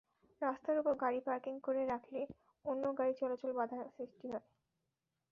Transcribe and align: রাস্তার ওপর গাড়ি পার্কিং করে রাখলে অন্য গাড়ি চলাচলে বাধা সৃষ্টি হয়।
রাস্তার 0.41 0.75
ওপর 0.77 0.93
গাড়ি 0.95 1.19
পার্কিং 1.27 1.53
করে 1.63 1.81
রাখলে 1.85 2.21
অন্য 2.65 2.83
গাড়ি 2.99 3.13
চলাচলে 3.19 3.53
বাধা 3.53 3.79
সৃষ্টি 3.95 4.27
হয়। 4.31 4.45